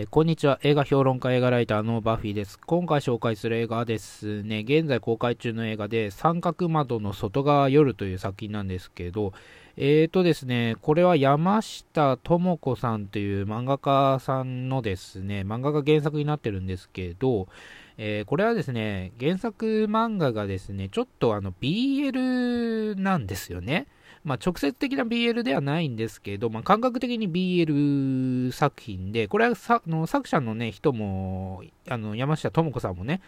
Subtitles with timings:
[0.00, 0.60] えーこんにちは。
[0.62, 2.60] 映画評論家、映画ライターのバフィーです。
[2.60, 9.32] 今回紹介する映画はですね、現在公開中の映画で、三角窓の外側夜という作品なんですけど、
[9.76, 17.48] えーとですね、これは山下智子さんという漫画家さんのですね、漫画が原作になってるんですけど、
[17.96, 23.88] えーこれはですね、原作漫画がですね、ちょっとあの BL なんですよね。
[24.24, 33.20] まあ、直接的な BL ではないんですけど、まあ、感覚的に BL 作品で、これはさの作者の、ね、人も、あの山下智子さんもね、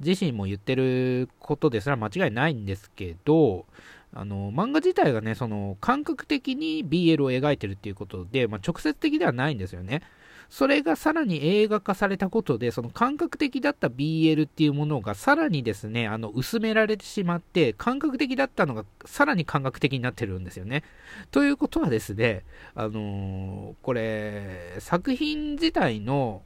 [0.00, 3.66] 自身も言ってることですら間違いないんですけど、
[4.14, 10.02] あの漫画自体がね、その感覚的に BL を描いてるっていうことで、まあ、直接的ではないんですよね。
[10.48, 20.84] それがさらに映画化されたことで、その感覚的だった BL っていうものがさらにですね、あの薄められてしまって、感覚的だったのがさらに感覚的になってるんですよね。
[21.32, 22.44] ということはですね、
[22.76, 26.42] あのーこれ、作品自体の、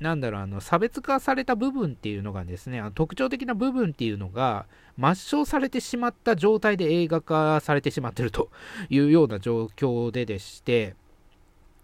[0.00, 4.66] なんだろう、あの、差別化された部分っていうのがですね、あの特徴的な部分っていうのが、
[4.98, 8.50] 抹消されてしまった状態で映画化されてしまってると
[8.90, 10.94] いうような状況ででして、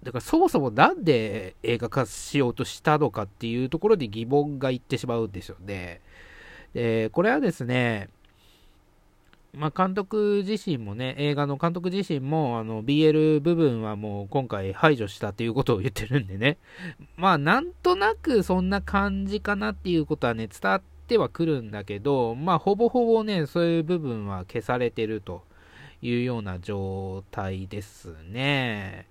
[0.03, 6.01] だからそもそもなんで映画化しようとしたのかっていうところで疑問がいってしまうんですよね。
[6.73, 8.09] で、これはですね、
[9.53, 16.59] まあ、監督自身もね、映画の監督自身も、あの、BL 部分はもう今回排除したっていうことを言ってるんでね。
[17.17, 25.43] まあ、なんとなくそんな感じかなっていうことはね、伝わってはくるんだけど、まあ、ほぼほぼね、そういう部分は消されてると
[26.03, 29.07] いうような状態ですね。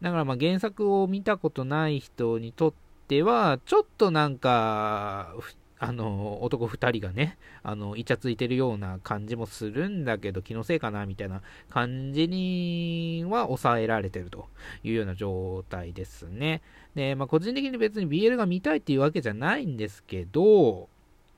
[0.00, 2.74] だからまあ原作を見たことない人にとっ
[3.08, 5.34] ては、ちょっとなんか、
[5.78, 14.46] あの男2人がね、あのイチャついてるような感じもするんだけど、気のせいかなみたいな感じには抑えられてると
[14.82, 16.62] いうような状態ですね。
[16.94, 20.88] で、まあ、個人的に別に BL が見たいっていうわけじゃないんですけど、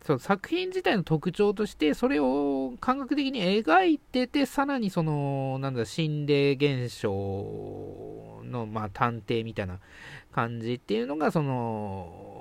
[0.07, 7.09] その作品自体の特徴として、それを感覚的に描いてて、さらにその、なんだ、心霊現象
[8.45, 9.81] の、まあ、探偵みたいな
[10.31, 12.36] 感じっていうのが、その、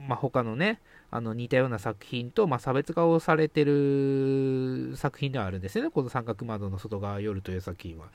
[0.00, 8.06] まあ、他のね、あの似たような作品と、まあ、差別化をされてる作品ではあるんですよね、この三角窓の外側夜という作品は。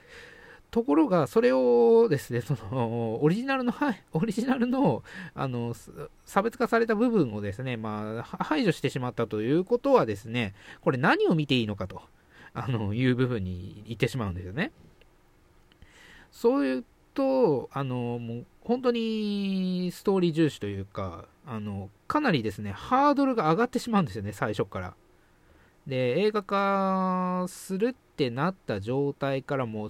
[0.73, 3.73] ところが、それをですね、その、オリジナルの、
[4.13, 5.03] オリジナルの、
[5.35, 5.75] あの、
[6.25, 12.01] 差別化された部分をですね、まあ、排除してしまったということはですね、これ何を見ていいのかと、
[12.55, 14.71] あの、いう部分に言ってしまうんですよね。
[16.31, 16.83] そういう
[17.13, 24.93] と、あの、もう、本当にストーリー重視というか、あの、かなりですね、ハードルが上がってしまうんですよね、最初から。
[25.87, 29.89] で、映画化するってなった状態からもう、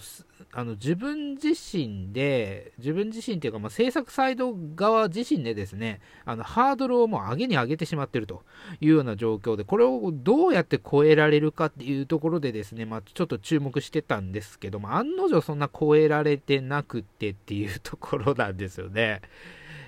[0.52, 8.44] あの自分自身で、自分自身っていうか、まあ、制作サイド側自身でですね、あのハードルをもう上げに上げてしまってると
[8.82, 19.22] いうような状況で、これをどうやって超えられるかっていうところでですね、まあ、ちょっと注目してたんですけども、案の定そんな超えられてなくてっていうところなんですよね。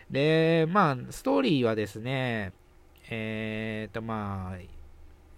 [0.09, 2.53] で、まあ、ストーリーはですね、
[3.09, 4.57] えーと、まあ、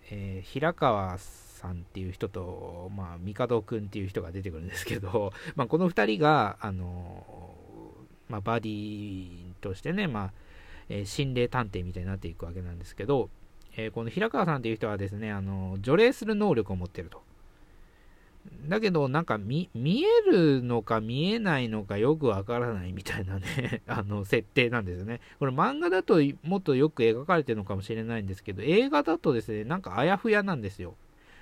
[0.09, 7.25] えー平川さんっていう人と、まあ、帝くんっていう人が出てくるんですけど、 まあ、この2人が、あの
[8.29, 10.33] まあ、バディとしてね、まあ
[10.89, 13.29] えー心霊探偵みたいになっていくわけなんですけど、
[13.75, 17.26] えーこの平川さんっていう人はですね、あの除霊する能力を持ってると。
[18.67, 25.21] だけど、なんか見見えるのか見えないのかよくわからないみたいなね、 あの設定なんですよね。
[25.39, 30.95] これ漫画だともっとよく描かれてるのかもしれないんですけど、映画だとですね、なんかあやふやなんですよ。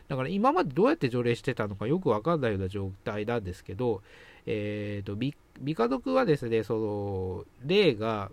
[0.07, 4.03] だから今までどうやって除霊してたのかよくわかんないような状態なんですけど、
[4.45, 8.31] えっ、と、ビビカドクはですね、その、霊が、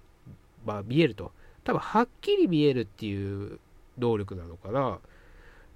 [0.66, 1.32] まあ、見えると。
[1.64, 3.60] 多分はっきり見えるっていう
[3.98, 4.98] 能力なのかな。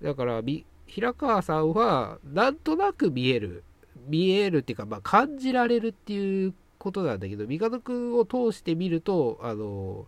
[0.02, 3.64] だから、ビ平川さんは、なんとなく見える。
[4.08, 10.06] 見えるっていうか、まあ、感じられるっていうことなんだけど、帝くんを通して見ると、あの、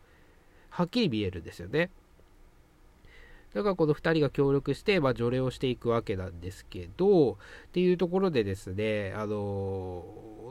[0.71, 1.91] はっきり見えるんですよね。
[3.55, 7.37] だからこの2人が協力して、まあ、除霊をしていくわけなんですけど、っ
[7.73, 10.05] ていうところでですね、あの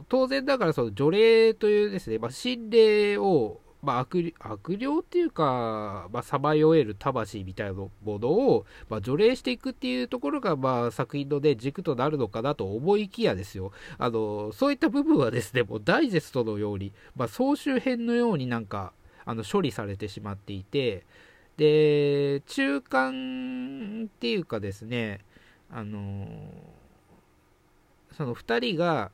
[0.09, 18.93] 当然だからその除霊というですね、まあ、心霊を、まあ、悪悪霊っていうか、まあ、さまよえる魂みたいなものを、まあ、除霊していくっていうところが、まあ、作品の、ね、軸となるのかなと思いきやですよ、あのそういった部分はですね、もうダイジェストのように、まあ、総集編のようになんか
[19.25, 21.05] あの処理されてしまっていて、
[21.57, 25.19] で、中間っていうかですね、
[25.71, 26.27] あの
[28.13, 29.11] その2人が、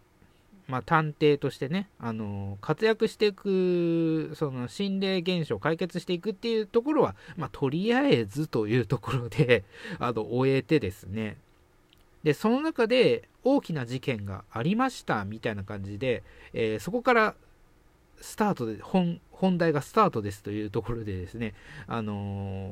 [0.67, 9.63] まあ、探偵としてね、あの活躍していく、その心霊現象を解決していくっていうところは、まあ、とりあえずというところで
[9.99, 11.37] あの、終えてですね、
[12.23, 16.23] で、その中で大きな事件がありましたみたいな感じで、
[16.53, 17.35] えー、そこから
[18.21, 21.53] スタートで本、本題がスタートですというところでですね、
[21.87, 22.71] あの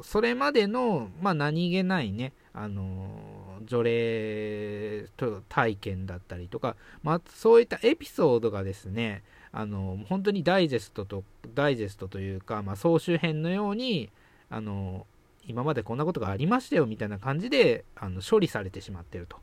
[0.00, 5.08] ー、それまでの、まあ、何気ないね、あの、除霊
[5.48, 11.24] 体験だったりとか、まあ、そういったエピソードがですね、あの、本当にダイジェストと、
[11.54, 14.10] ダイジェストというか、まあ、総集編のように、
[14.50, 15.06] あの
[15.46, 19.38] 今までこんなことがありましたよみたいな感じであの処理されてしまってると。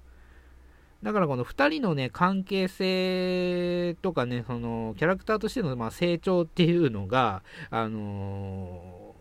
[1.03, 9.15] だからこの2人のね、関係性とかね、そのキャラクターとしてのま成長っていうのが、あの、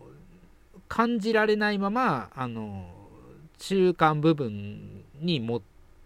[0.87, 2.89] 感じられないまま、あの、
[3.59, 5.61] 中間部分に持っ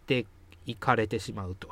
[0.06, 0.26] て
[0.66, 1.70] いかれてしまうと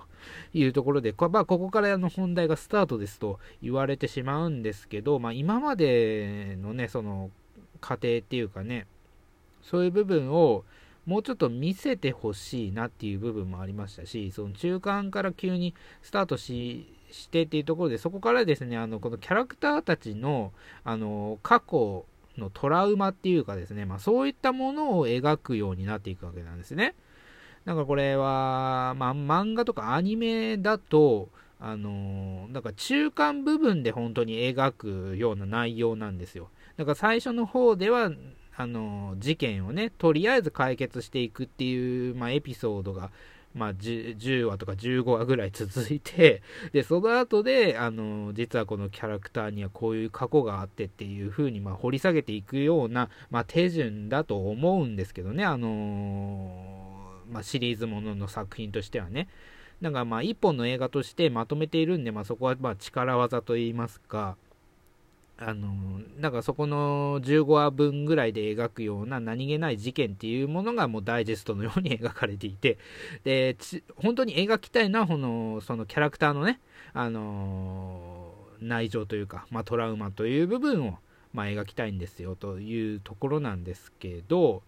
[0.53, 7.29] いうところで、こまあ、ここからの本題がスタートですと言われてしまうんですけど、まあ、今までのね、その
[7.81, 8.87] 過程っていうかね、
[9.61, 10.63] そういう部分を、
[11.05, 15.73] もうちょっと見せてほしいなっていう部分もありましたし、その中間から急に
[16.03, 20.51] スタートししてっていうところで、そこからですね、あのこのキャラクターたちの
[20.83, 22.05] あの過去
[22.39, 26.95] のトラウマっていうかですね、まあ、そういったものを描くようになっていくわけなんですね。
[27.65, 31.30] だからこれは、まあ、漫画とかアニメだと、
[31.62, 36.50] あのなんか中間部分で本当に描くような内容なんですよ。
[36.77, 38.12] だから最初の方では
[38.56, 43.12] あの事件をねとりあえず解決していくっていう、まあ、エピソードが、
[43.56, 46.42] まあ10、10, 話とか15話ぐらい続いて
[46.72, 56.80] でその後であの実はこのキャラクターにはこういう過去があってっていう風にまに掘り下げていくような、まあ、手順だと思うんですけどねあの
[57.31, 59.28] まあ、シリーズものの作品としてはね。
[59.81, 64.36] だからまあ一本の映画としてまとめているんで、まあ、そこはま力技といいますか、
[65.41, 72.77] あのなんかそこの15話分ぐらいで描くような何気ない事件っていうものがもうダイジェストのように描かれていて
[73.24, 73.56] で
[73.95, 76.59] 本当に描きたいのはこのそのキャラクターのね、
[76.94, 80.97] あの内情というか、まあ、トラウマという部分を、
[81.33, 84.63] まあ、描きたいんですよというところなんですけど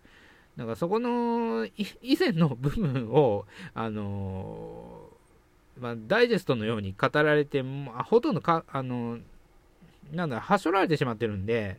[0.55, 1.67] なんかそこの
[2.01, 5.09] 以前の部分を、あの
[5.77, 7.63] まあ、ダイジェストのように語られて、
[8.05, 9.19] ほとんどか、あの
[10.11, 11.77] なんだ、はしょられてしまってるんで、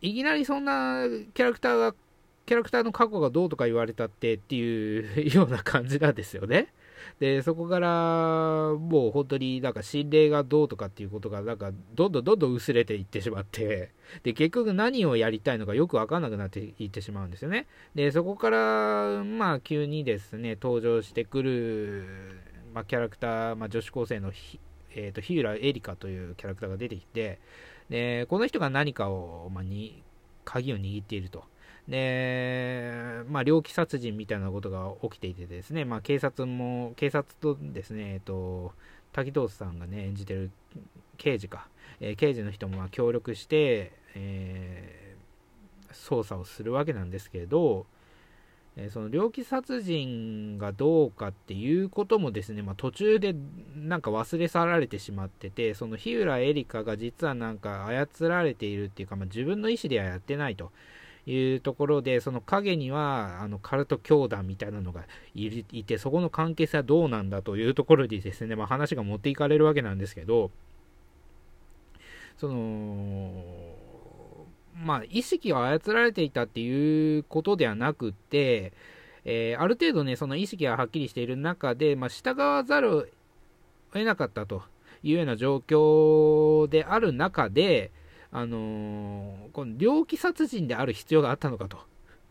[0.00, 1.04] いきなりそんな
[1.34, 1.94] キャラクターが、
[2.46, 6.72] キャラクターの過去がどうとか言われたってっていうような感じなんですよね。
[7.20, 7.88] で、そこから、
[8.74, 13.92] もう本当になんか心霊がどうとかっていうことが、なんかどんどんどんどん薄れていってしまって、
[14.22, 17.66] で、結局何をやりたいのかよくわかんなくなっていってしまうんですよね。
[17.94, 22.04] で、そこから、まあ急にですね、登場してくる、
[22.74, 24.32] まあ、キャラクター、まあ、女子高生の
[24.94, 27.40] えーと、日浦エリカというキャラクターが出てきて、
[27.90, 30.02] でこの人が何かを、まあ、に
[30.44, 31.44] 鍵を握っていると。
[31.88, 38.72] で、まあ、猟奇殺人みたいなことが起きていてですね、まあ、警察も、警察とですね、えっ、ー、と、
[39.12, 40.50] 滝藤さんがね、演じてる
[41.18, 41.68] 刑事か、
[42.00, 47.86] えー、刑事の人も協力して、えー、捜査をするわけなんですけれど、
[48.76, 53.34] えその猟奇殺人がどうかっていうこともですね、まあ、途中で
[53.76, 60.72] なんか忘れ去られてしまってて、その日浦エリカが実はなんか操られているっていうか、まあ、自分の意思ではやってないと
[61.26, 65.04] いうところで、その影にはあのカルト教団みたいなのが
[65.34, 70.50] いて、そこの関係性はどうなんだというところでですね、まあ、話が持っていかれるわけなんですけど、
[72.36, 73.73] その、
[74.74, 78.72] まあ、意識を操られていたっていうことではなくて、
[79.24, 83.06] えー、ある程度ね、その意識がはっきりしている中で、まあ、従わざるを
[83.92, 84.62] 得なかったと
[85.02, 87.92] いうような状況である中で、
[88.32, 91.78] あのー、この猟奇殺人である必要があったのかと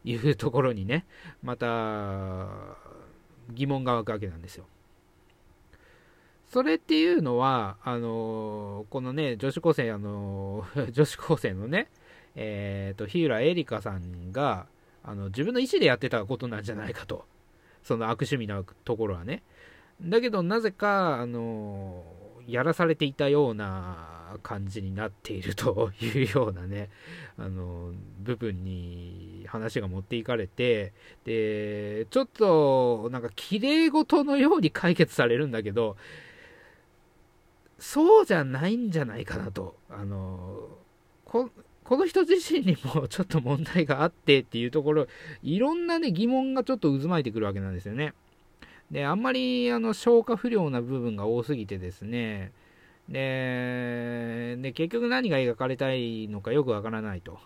[0.04, 1.06] いうところにね、
[1.42, 2.50] また
[3.52, 4.66] 疑問が湧くわけなんですよ。
[6.52, 11.90] それっていうのは、あのー、このね、女子高生、あのー、 女子高生のね、
[12.36, 14.68] えっ、ー、と、日浦エリカさんが、
[15.04, 17.25] あの、自分の意思でやってたことなんじゃないかと。
[17.84, 19.44] その悪趣味なところはね。
[20.02, 22.04] だけど、なぜか、あの、
[22.48, 26.90] やらされていたような感じになっていると いうようなね、
[27.38, 30.94] あの、部分に話が持っていかれて、
[31.25, 35.98] で、ちょっと、なんか、綺麗事のように解決されるんだけど、
[37.80, 39.75] そうじゃないんじゃないかなと。
[39.90, 40.70] あの、
[41.25, 41.50] こ
[41.84, 45.08] この人自身にもちょっと問題があってっていうところ、
[45.42, 48.13] いろんなね、疑問がちょっと渦巻いてくるわけなんですよね。
[48.92, 52.52] で、あんまりあの消化不良な部分が多すぎてですね、
[53.10, 57.40] で、で結局何が描かれたいのかよくわからないと。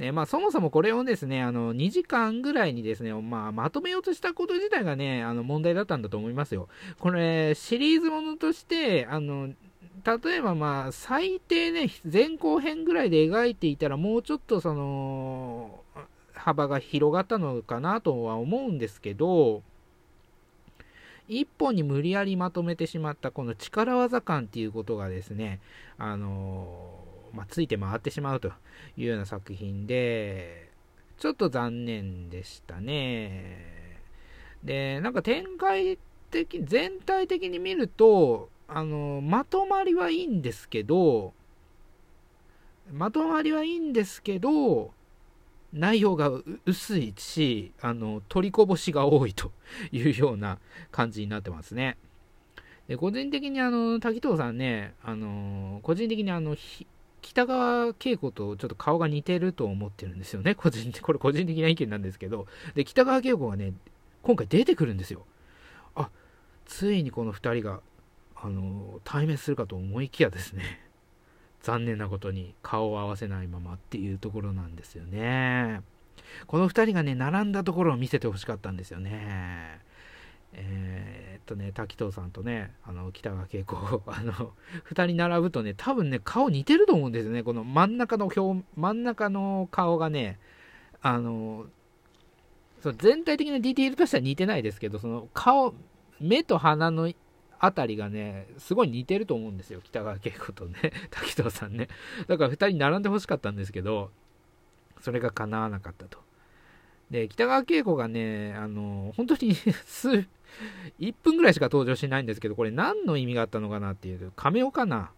[0.00, 6.68] で、まあ、そもそもこれをですね、あの、2時間ぐらいにですね、まあ、まとめようとしたこと自体がね、あの、問題だったんだと思いますよ。
[6.98, 9.50] これ、シリーズものとして、あの、
[10.04, 15.82] 例えばまあ、最低ね、前後編ぐらいで描いていたら、もうちょっとその、
[16.32, 19.62] 幅が広がったのかなとは思うんですけど、
[21.28, 25.60] 一本に無理やりまとめてしまったこの力技感っていうことがですね、
[25.96, 28.48] あのまあ、ついて回ってしまうと
[28.96, 30.70] いうような作品で、
[31.18, 34.00] ちょっと残念でしたね。
[34.64, 35.98] で、なんか展開
[36.30, 41.32] 的、全体的に見ると、あの、まとまりはいいんですけど、
[42.92, 44.92] まとまりはいいんですけど、
[45.72, 46.30] 内容が
[46.66, 49.52] 薄いし、あの、取りこぼしが多いと
[49.92, 50.58] いうような
[50.90, 51.96] 感じになってますね。
[52.88, 56.56] で個人的にあの、滝藤さんね、あの、個人的にあの、
[57.22, 60.54] 北川景子とちょっと顔が似てると思ってるんですよね。
[60.54, 62.46] 個人これ個人的な意見なんですけど。
[62.74, 63.74] で、北川景子がね、
[64.22, 65.24] 今回出てくるんですよ。
[65.94, 66.10] あ、
[66.66, 67.80] ついにこの2人が、
[68.42, 70.80] あの、対面するかと思いきやですね。
[71.62, 75.82] 残念なことに顔を合わせないままっていうところなんですよね。
[76.46, 79.80] この2人がね、並んだところを見せてほしかったんですよね。
[80.52, 84.54] えー、っとね、滝藤さんとね、あの北川景子、 あの
[84.92, 90.38] 2人並ぶとね、多分ね、顔似てると思うんですよね、この真ん中の表真ん中の顔がね、
[91.02, 91.66] あの
[92.80, 95.74] その全体的なディティールとしては似てないですけど、その顔、
[96.20, 97.12] 目と鼻の
[97.62, 101.88] あたりがね、すごい似てると思うんですよ、北川景子とね、 滝藤さんね。
[102.26, 104.10] だから2人並んでほしかったんですけど、
[105.00, 106.18] それが叶わなかったと。
[107.10, 110.26] で、北川景子がね、あの、本当に 数、
[110.98, 115.10] 1分ぐらいしか登場しないんですけど、これ何の意味があったのかなっていう、亀尾かな